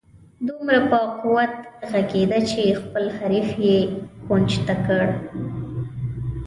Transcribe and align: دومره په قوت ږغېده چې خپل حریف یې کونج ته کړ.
دومره 0.47 0.79
په 0.89 0.99
قوت 1.21 1.53
ږغېده 1.91 2.39
چې 2.49 2.77
خپل 2.81 3.05
حریف 3.17 3.49
یې 3.65 3.77
کونج 4.25 4.49
ته 4.65 4.73
کړ. 4.85 5.05